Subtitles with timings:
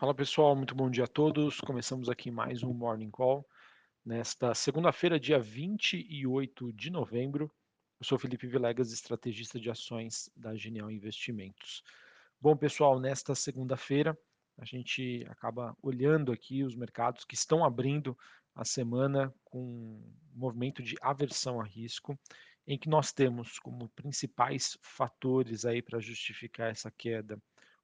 [0.00, 1.60] Fala pessoal, muito bom dia a todos.
[1.60, 3.46] Começamos aqui mais um Morning Call
[4.02, 7.52] nesta segunda-feira, dia 28 de novembro.
[8.00, 11.82] Eu sou Felipe Vilegas, estrategista de ações da Genial Investimentos.
[12.40, 14.18] Bom pessoal, nesta segunda-feira
[14.56, 18.16] a gente acaba olhando aqui os mercados que estão abrindo
[18.54, 22.18] a semana com um movimento de aversão a risco,
[22.66, 27.38] em que nós temos como principais fatores aí para justificar essa queda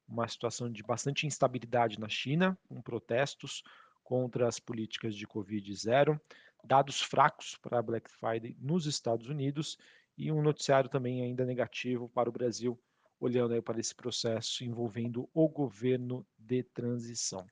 [0.08, 3.62] uma situação de bastante instabilidade na China, com protestos
[4.04, 6.20] contra as políticas de Covid zero,
[6.64, 9.76] dados fracos para a Black Friday nos Estados Unidos
[10.16, 12.78] e um noticiário também ainda negativo para o Brasil,
[13.20, 17.46] olhando para esse processo envolvendo o governo de transição.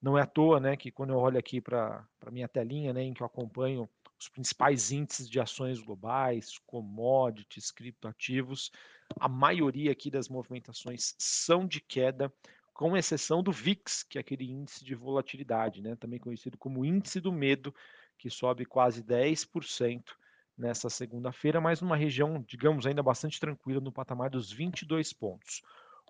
[0.00, 3.02] Não é à toa né, que quando eu olho aqui para a minha telinha, né,
[3.02, 3.88] em que eu acompanho
[4.20, 8.70] os principais índices de ações globais, commodities, criptoativos,
[9.18, 12.32] a maioria aqui das movimentações são de queda,
[12.74, 17.20] com exceção do VIX, que é aquele índice de volatilidade, né, também conhecido como índice
[17.20, 17.74] do medo,
[18.16, 20.16] que sobe quase 10%
[20.56, 25.62] nessa segunda-feira, mas numa região, digamos, ainda bastante tranquila, no patamar dos 22 pontos.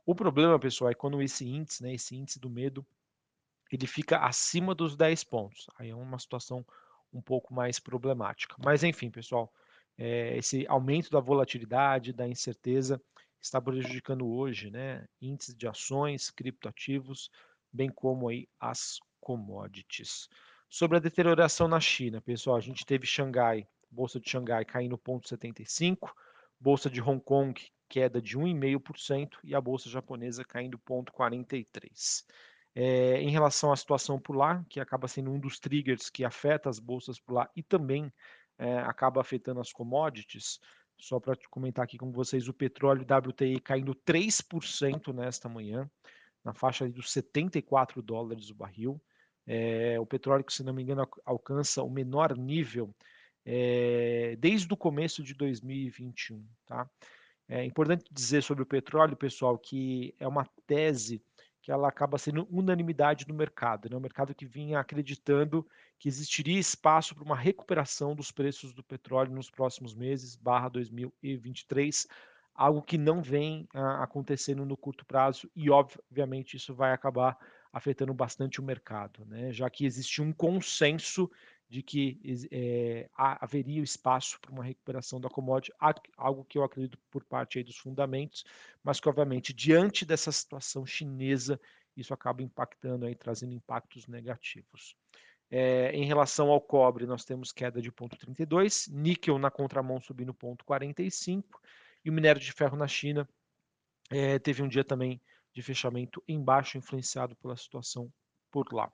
[0.06, 2.86] O problema, pessoal, é quando esse índice, né, esse índice do medo,
[3.70, 5.66] ele fica acima dos 10 pontos.
[5.78, 6.64] Aí é uma situação
[7.12, 8.54] um pouco mais problemática.
[8.64, 9.52] Mas enfim, pessoal,
[9.96, 13.00] é, esse aumento da volatilidade, da incerteza,
[13.40, 17.30] está prejudicando hoje né, índices de ações, criptoativos,
[17.72, 20.28] bem como aí as commodities.
[20.68, 26.10] Sobre a deterioração na China, pessoal, a gente teve Xangai, bolsa de Xangai caindo 0,75,
[26.60, 27.54] bolsa de Hong Kong
[27.88, 32.24] queda de 1,5% e a bolsa japonesa caindo 0,43.
[32.74, 36.68] É, em relação à situação por lá, que acaba sendo um dos triggers que afeta
[36.68, 38.12] as bolsas por lá e também
[38.58, 40.60] é, acaba afetando as commodities,
[40.96, 45.90] só para comentar aqui com vocês, o petróleo WTI caindo 3% nesta manhã,
[46.44, 49.00] na faixa dos 74 dólares o barril.
[49.46, 52.94] É, o petróleo, que se não me engano, alcança o menor nível
[54.38, 56.44] desde o começo de 2021.
[56.66, 56.86] Tá?
[57.48, 61.22] É importante dizer sobre o petróleo, pessoal, que é uma tese
[61.68, 63.90] que ela acaba sendo unanimidade no mercado.
[63.90, 63.96] Né?
[63.98, 65.68] O mercado que vinha acreditando
[65.98, 72.06] que existiria espaço para uma recuperação dos preços do petróleo nos próximos meses, barra 2023,
[72.54, 77.36] algo que não vem ah, acontecendo no curto prazo e, obviamente, isso vai acabar
[77.70, 79.52] afetando bastante o mercado, né?
[79.52, 81.30] já que existe um consenso
[81.68, 82.18] de que
[82.50, 85.72] é, haveria espaço para uma recuperação da commodity,
[86.16, 88.44] algo que eu acredito por parte dos fundamentos,
[88.82, 91.60] mas que obviamente diante dessa situação chinesa
[91.96, 94.96] isso acaba impactando aí, trazendo impactos negativos.
[95.50, 101.44] É, em relação ao cobre, nós temos queda de 0,32, níquel na contramão subindo 0,45
[102.04, 103.28] e o minério de ferro na China
[104.10, 105.20] é, teve um dia também
[105.52, 108.12] de fechamento em baixo, influenciado pela situação
[108.50, 108.92] por lá.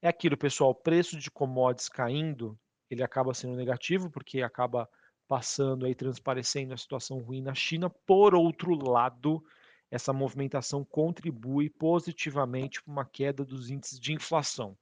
[0.00, 4.88] É aquilo, pessoal, preço de commodities caindo, ele acaba sendo negativo, porque acaba
[5.26, 7.90] passando aí, transparecendo a situação ruim na China.
[7.90, 9.44] Por outro lado,
[9.90, 14.76] essa movimentação contribui positivamente para uma queda dos índices de inflação,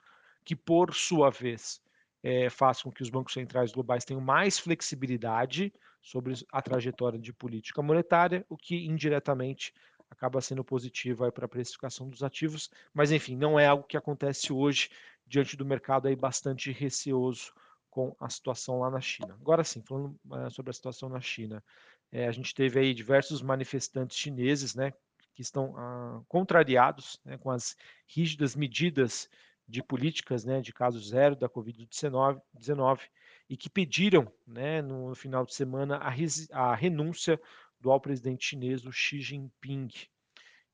[0.45, 1.81] que por sua vez
[2.23, 5.73] é, faz com que os bancos centrais globais tenham mais flexibilidade
[6.03, 9.73] sobre a trajetória de política monetária, o que indiretamente
[10.17, 14.53] acaba sendo positiva para a precificação dos ativos, mas enfim, não é algo que acontece
[14.53, 14.89] hoje
[15.27, 17.53] diante do mercado aí bastante receoso
[17.91, 19.37] com a situação lá na China.
[19.41, 21.63] Agora sim, falando uh, sobre a situação na China,
[22.11, 24.93] é, a gente teve aí diversos manifestantes chineses, né,
[25.35, 29.29] que estão uh, contrariados né, com as rígidas medidas
[29.69, 33.01] de políticas, né, de caso zero da Covid-19,
[33.49, 36.13] e que pediram, né, no final de semana, a,
[36.53, 37.41] a renúncia
[37.87, 39.89] atual presidente chinês, o Xi Jinping.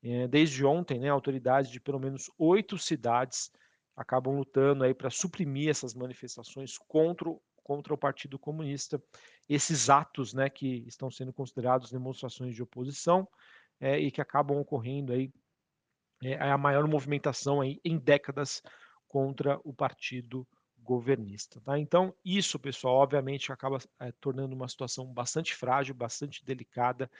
[0.02, 3.52] É, desde ontem, né, autoridades de pelo menos oito cidades
[3.94, 7.30] acabam lutando aí para suprimir essas manifestações contra,
[7.62, 9.00] contra o Partido Comunista.
[9.46, 13.28] Esses atos, né, que estão sendo considerados demonstrações de oposição
[13.78, 15.30] é, e que acabam ocorrendo aí
[16.22, 18.62] é, a maior movimentação aí em décadas
[19.06, 20.48] contra o Partido
[20.82, 21.60] governista.
[21.60, 21.78] Tá?
[21.78, 27.10] Então, isso, pessoal, obviamente acaba é, tornando uma situação bastante frágil, bastante delicada,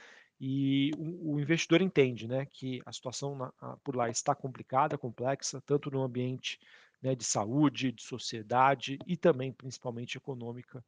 [0.41, 4.99] e o, o investidor entende né, que a situação na, a, por lá está complicada,
[4.99, 6.59] complexa, tanto no ambiente
[7.01, 10.85] né, de saúde, de sociedade e também, principalmente, econômica,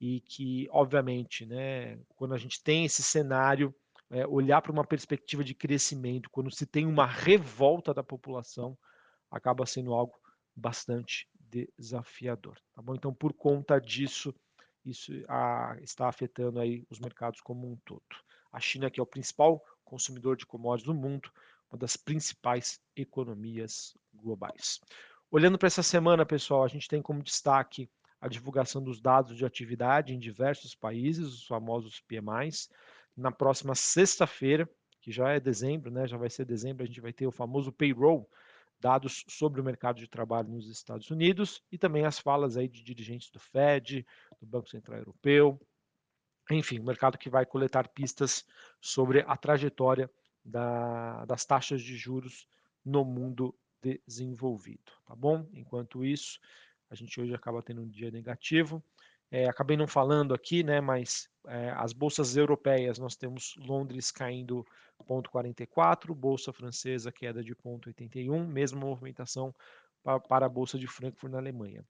[0.00, 3.74] e que, obviamente, né, quando a gente tem esse cenário,
[4.10, 8.76] é, olhar para uma perspectiva de crescimento, quando se tem uma revolta da população,
[9.30, 10.14] acaba sendo algo
[10.54, 11.28] bastante
[11.78, 12.94] desafiador, tá bom?
[12.94, 14.34] Então, por conta disso,
[14.84, 18.02] isso a, está afetando aí os mercados como um todo.
[18.52, 21.30] A China, que é o principal consumidor de commodities do mundo,
[21.70, 24.80] uma das principais economias globais.
[25.30, 27.90] Olhando para essa semana, pessoal, a gente tem como destaque
[28.20, 32.70] a divulgação dos dados de atividade em diversos países, os famosos PMIs.
[33.16, 34.68] Na próxima sexta-feira,
[35.00, 37.70] que já é dezembro, né, já vai ser dezembro, a gente vai ter o famoso
[37.70, 38.26] payroll,
[38.80, 42.82] dados sobre o mercado de trabalho nos Estados Unidos e também as falas aí de
[42.82, 44.06] dirigentes do Fed,
[44.40, 45.60] do Banco Central Europeu,
[46.50, 48.44] enfim, o mercado que vai coletar pistas
[48.80, 50.10] sobre a trajetória
[50.44, 52.46] da, das taxas de juros
[52.84, 53.56] no mundo
[54.06, 55.46] desenvolvido, tá bom?
[55.52, 56.38] Enquanto isso,
[56.90, 58.82] a gente hoje acaba tendo um dia negativo.
[59.30, 64.66] É, acabei não falando aqui, né, mas é, as bolsas europeias, nós temos Londres caindo
[65.08, 69.54] 0,44, bolsa francesa queda de 0,81, mesma movimentação
[70.02, 71.84] para, para a bolsa de Frankfurt na Alemanha.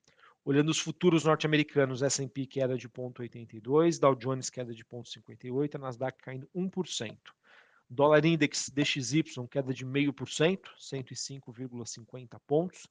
[0.44, 6.18] Olhando os futuros norte-americanos, S&P queda de 0,82, Dow Jones queda de 0,58, a Nasdaq
[6.22, 7.16] caindo 1%.
[7.88, 12.86] Dólar Index DXY queda de 0,5%, 105,50 pontos.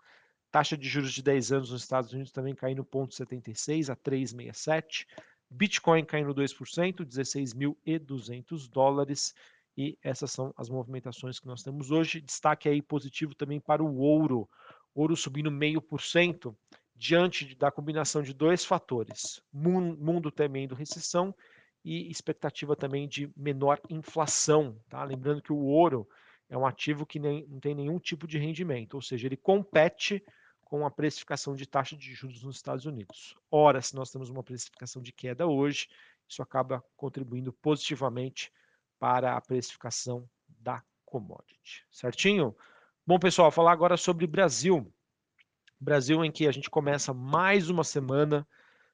[0.52, 5.06] Taxa de juros de 10 anos nos Estados Unidos também caindo 0,76 a 3,67.
[5.54, 9.36] Bitcoin caindo 2%, 16.200 dólares.
[9.78, 12.22] E essas são as movimentações que nós temos hoje.
[12.22, 14.50] Destaque aí positivo também para o ouro.
[14.96, 16.56] Ouro subindo 0,5%
[16.96, 21.34] diante da combinação de dois fatores: mundo temendo recessão
[21.86, 24.78] e expectativa também de menor inflação.
[24.90, 25.04] Tá?
[25.04, 26.08] Lembrando que o ouro
[26.50, 30.24] é um ativo que nem, não tem nenhum tipo de rendimento, ou seja, ele compete
[30.64, 33.36] com a precificação de taxa de juros nos Estados Unidos.
[33.52, 35.88] Ora, se nós temos uma precificação de queda hoje,
[36.28, 38.52] isso acaba contribuindo positivamente
[39.00, 41.86] para a precificação da commodity.
[41.92, 42.56] Certinho?
[43.06, 44.92] Bom, pessoal, falar agora sobre Brasil.
[45.80, 48.48] Brasil em que a gente começa mais uma semana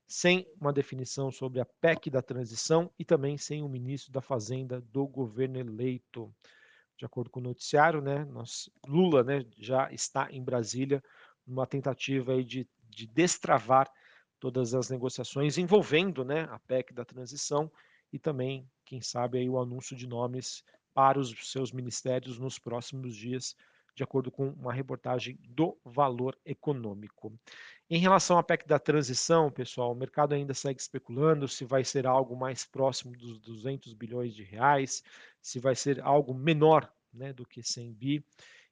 [0.07, 4.81] sem uma definição sobre a PEC da transição e também sem o ministro da Fazenda
[4.81, 6.33] do governo eleito.
[6.98, 11.04] De acordo com o noticiário, né, nós, Lula né, já está em Brasília
[11.51, 13.90] uma tentativa aí de, de destravar
[14.40, 17.72] todas as negociações envolvendo né, a PEC da transição
[18.12, 20.63] e também, quem sabe, aí o anúncio de nomes
[20.94, 23.56] para os seus ministérios nos próximos dias,
[23.94, 27.34] de acordo com uma reportagem do Valor Econômico.
[27.90, 32.07] Em relação à PEC da transição, pessoal, o mercado ainda segue especulando se vai ser
[32.07, 35.04] algo mais próximo dos 200 bilhões de reais,
[35.42, 38.25] se vai ser algo menor né, do que 100 bi.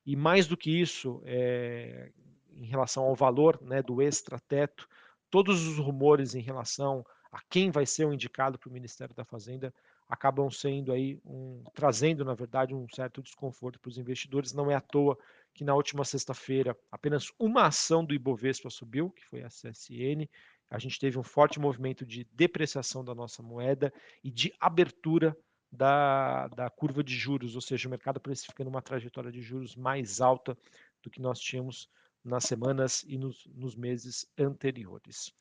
[0.06, 2.12] E mais do que isso, é,
[2.58, 4.88] em relação ao valor né, do extrateto,
[5.30, 9.26] todos os rumores em relação a quem vai ser o indicado para o Ministério da
[9.26, 9.74] Fazenda
[10.08, 14.54] acabam sendo aí um, trazendo na verdade um certo desconforto para os investidores.
[14.54, 15.18] Não é à toa
[15.54, 20.28] que na última sexta-feira apenas uma ação do Ibovespa subiu, que foi a CSN.
[20.70, 23.94] A gente teve um forte movimento de depreciação da nossa moeda
[24.24, 25.38] e de abertura
[25.72, 30.22] da, da curva de juros, ou seja, o mercado precificando uma trajetória de juros mais
[30.22, 30.58] alta
[31.04, 31.90] do que nós tínhamos
[32.28, 35.34] nas semanas e nos, nos meses anteriores.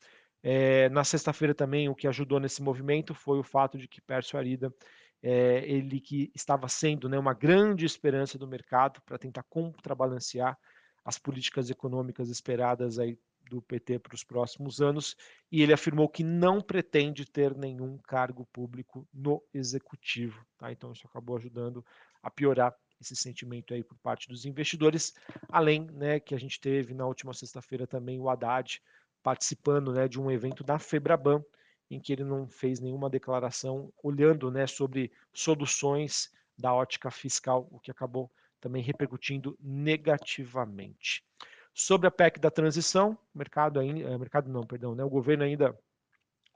[0.42, 4.38] É, na sexta-feira também o que ajudou nesse movimento foi o fato de que Pércio
[4.38, 4.72] Arida,
[5.22, 10.56] é, ele que estava sendo né, uma grande esperança do mercado para tentar contrabalancear
[11.04, 13.18] as políticas econômicas esperadas aí
[13.48, 15.16] do PT para os próximos anos,
[15.50, 20.44] e ele afirmou que não pretende ter nenhum cargo público no executivo.
[20.58, 20.72] Tá?
[20.72, 21.84] Então isso acabou ajudando
[22.22, 25.14] a piorar esse sentimento aí por parte dos investidores,
[25.48, 28.80] além né, que a gente teve na última sexta-feira também o Haddad
[29.22, 31.44] participando né, de um evento da Febraban,
[31.90, 37.78] em que ele não fez nenhuma declaração olhando né, sobre soluções da ótica fiscal, o
[37.78, 38.30] que acabou
[38.60, 41.24] também repercutindo negativamente.
[41.74, 45.70] Sobre a PEC da transição, mercado ainda, eh, mercado não, perdão, né, o governo ainda,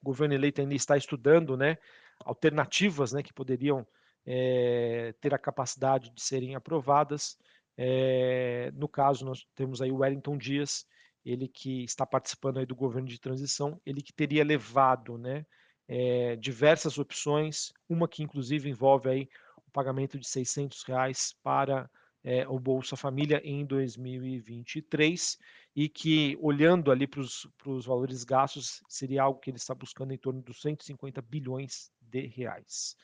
[0.01, 1.77] o governo eleito ainda está estudando, né,
[2.25, 3.87] alternativas, né, que poderiam
[4.27, 7.37] é, ter a capacidade de serem aprovadas.
[7.77, 10.87] É, no caso, nós temos aí o Wellington Dias,
[11.25, 15.47] ele que está participando aí do governo de transição, ele que teria levado né,
[15.89, 19.29] é, diversas opções, uma que inclusive envolve aí
[19.67, 21.91] o pagamento de 600 reais para
[22.23, 25.39] é, o Bolsa Família em 2023
[25.75, 30.19] e que, olhando ali para os valores gastos, seria algo que ele está buscando em
[30.19, 32.97] torno dos 150 bilhões de reais.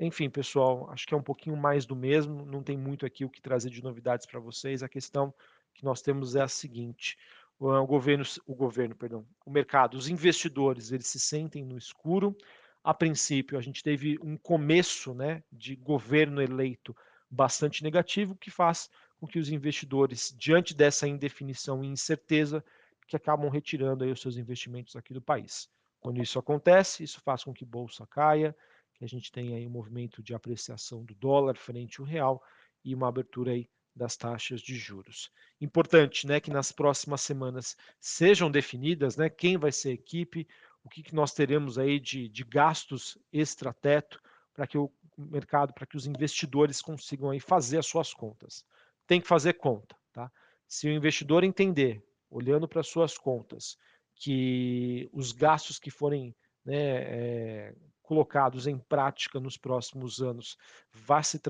[0.00, 3.30] Enfim, pessoal, acho que é um pouquinho mais do mesmo, não tem muito aqui o
[3.30, 4.82] que trazer de novidades para vocês.
[4.82, 5.34] A questão
[5.74, 7.18] que nós temos é a seguinte:
[7.58, 12.36] o governo, o governo, perdão, o mercado, os investidores, eles se sentem no escuro.
[12.84, 16.96] A princípio, a gente teve um começo, né, de governo eleito
[17.28, 18.88] bastante negativo, que faz
[19.18, 22.64] com que os investidores, diante dessa indefinição e incerteza,
[23.06, 25.68] que acabam retirando aí os seus investimentos aqui do país.
[26.00, 28.54] Quando isso acontece, isso faz com que bolsa caia,
[28.98, 32.42] que a gente tem aí um movimento de apreciação do dólar frente ao real
[32.84, 35.30] e uma abertura aí das taxas de juros.
[35.60, 40.46] Importante, né, que nas próximas semanas sejam definidas, né, quem vai ser a equipe,
[40.84, 44.20] o que, que nós teremos aí de, de gastos extrateto
[44.52, 48.64] para que o mercado, para que os investidores consigam aí fazer as suas contas.
[49.06, 50.30] Tem que fazer conta, tá?
[50.66, 53.76] Se o investidor entender, olhando para suas contas,
[54.14, 57.74] que os gastos que forem né, é,
[58.08, 60.56] colocados em prática nos próximos anos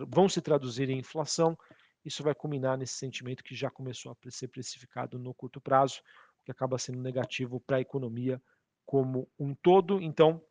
[0.08, 1.56] vão se traduzir em inflação,
[2.04, 6.02] isso vai culminar nesse sentimento que já começou a ser precificado no curto prazo,
[6.44, 8.42] que acaba sendo negativo para a economia
[8.84, 10.02] como um todo.
[10.02, 10.42] Então,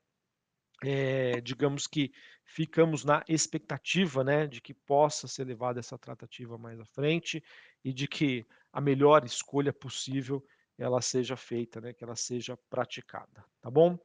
[0.82, 2.14] é, digamos que
[2.46, 7.44] ficamos na expectativa né, de que possa ser levada essa tratativa mais à frente
[7.84, 10.42] e de que a melhor escolha possível
[10.78, 14.00] ela seja feita, né, que ela seja praticada, tá bom?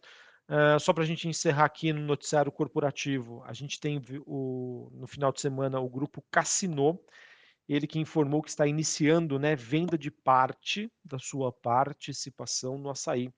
[0.53, 5.07] Uh, só para a gente encerrar aqui no noticiário corporativo, a gente tem o, no
[5.07, 7.01] final de semana o grupo Cassino,
[7.67, 13.33] ele que informou que está iniciando né, venda de parte da sua participação no açaí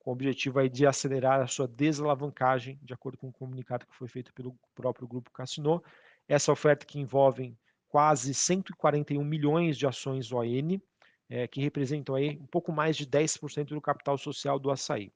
[0.00, 3.94] com o objetivo aí de acelerar a sua desalavancagem, de acordo com o comunicado que
[3.94, 5.80] foi feito pelo próprio grupo Cassino.
[6.26, 7.56] Essa oferta que envolve
[7.88, 10.80] quase 141 milhões de ações ON,
[11.28, 15.12] é, que representam aí um pouco mais de 10% do capital social do açaí.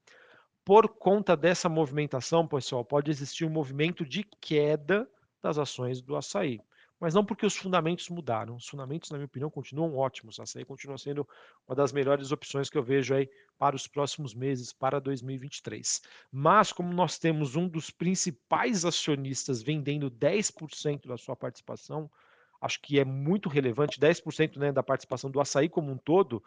[0.65, 5.09] Por conta dessa movimentação, pessoal, pode existir um movimento de queda
[5.43, 6.61] das ações do açaí
[7.03, 8.55] mas não porque os fundamentos mudaram.
[8.55, 10.39] Os fundamentos, na minha opinião, continuam ótimos.
[10.39, 11.29] A açaí continua sendo
[11.67, 13.29] uma das melhores opções que eu vejo aí
[13.59, 16.01] para os próximos meses, para 2023.
[16.31, 22.09] Mas, como nós temos um dos principais acionistas vendendo 10% da sua participação,
[22.61, 26.41] acho que é muito relevante, 10% né, da participação do açaí como um todo,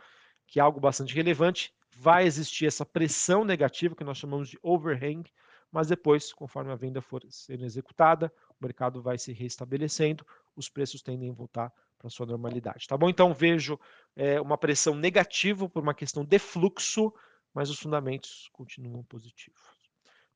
[0.47, 1.73] que é algo bastante relevante.
[1.97, 5.23] Vai existir essa pressão negativa que nós chamamos de overhang,
[5.71, 10.25] mas depois, conforme a venda for sendo executada, o mercado vai se restabelecendo,
[10.55, 12.87] os preços tendem a voltar para sua normalidade.
[12.87, 13.09] Tá bom?
[13.09, 13.79] Então vejo
[14.15, 17.13] é, uma pressão negativa por uma questão de fluxo,
[17.53, 19.61] mas os fundamentos continuam positivos.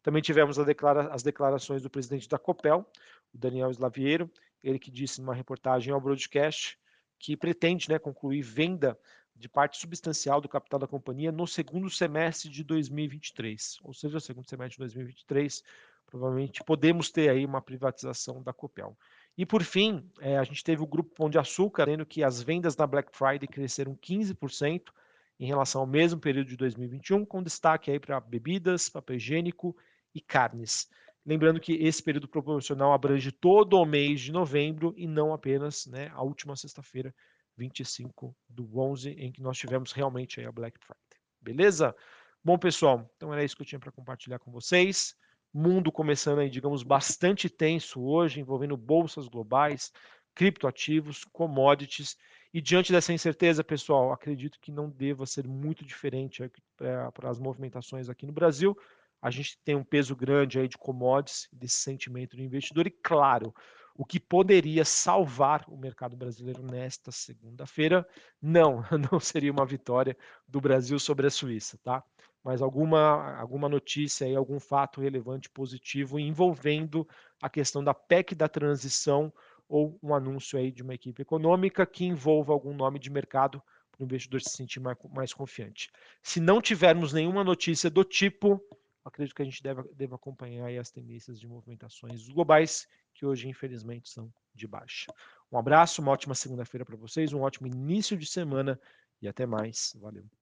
[0.02, 2.90] Também tivemos declara as declarações do presidente da Copel,
[3.34, 4.32] o Daniel Slaviero,
[4.64, 6.78] ele que disse numa reportagem ao broadcast
[7.18, 8.98] que pretende né, concluir venda
[9.40, 14.50] de parte substancial do capital da companhia no segundo semestre de 2023, ou seja, segundo
[14.50, 15.64] semestre de 2023,
[16.06, 18.98] provavelmente podemos ter aí uma privatização da Copel.
[19.38, 22.42] E por fim, é, a gente teve o grupo Pão de Açúcar, vendo que as
[22.42, 24.92] vendas na Black Friday cresceram 15%
[25.40, 29.74] em relação ao mesmo período de 2021, com destaque aí para bebidas, papel higiênico
[30.14, 30.90] e carnes.
[31.26, 36.12] Lembrando que esse período proporcional abrange todo o mês de novembro e não apenas né,
[36.14, 37.16] a última sexta-feira,
[37.60, 41.20] 25 do 11, em que nós tivemos realmente a Black Friday.
[41.42, 41.96] Beleza?
[42.44, 45.16] Bom, pessoal, então era isso que eu tinha para compartilhar com vocês
[45.54, 49.92] mundo começando aí, digamos, bastante tenso hoje, envolvendo bolsas globais,
[50.36, 52.16] criptoativos, commodities.
[52.54, 58.10] E diante dessa incerteza, pessoal, acredito que não deva ser muito diferente para as movimentações
[58.10, 58.78] aqui no Brasil.
[59.22, 63.54] A gente tem um peso grande aí de commodities, desse sentimento do investidor, e claro,
[64.00, 68.08] o que poderia salvar o mercado brasileiro nesta segunda-feira,
[68.42, 70.16] não, não seria uma vitória
[70.48, 72.02] do Brasil sobre a Suíça, tá?
[72.42, 77.06] Mas alguma, alguma notícia aí, algum fato relevante positivo envolvendo
[77.42, 79.34] a questão da PEC da transição
[79.68, 84.02] ou um anúncio aí de uma equipe econômica que envolva algum nome de mercado para
[84.02, 85.92] o investidor se sentir mais, mais confiante.
[86.24, 88.64] Se não tivermos nenhuma notícia do tipo,
[89.04, 92.88] acredito que a gente deve, deve acompanhar as tendências de movimentações globais,
[93.20, 95.12] que hoje, infelizmente, são de baixa.
[95.52, 98.80] Um abraço, uma ótima segunda-feira para vocês, um ótimo início de semana
[99.22, 99.94] e até mais.
[100.00, 100.40] Valeu.